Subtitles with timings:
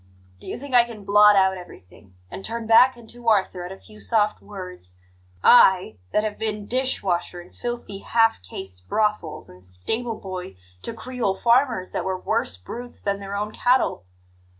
[0.39, 3.77] Do you think I can blot out everything, and turn back into Arthur at a
[3.77, 4.95] few soft words
[5.43, 10.95] I, that have been dish washer in filthy half caste brothels and stable boy to
[10.95, 14.03] Creole farmers that were worse brutes than their own cattle?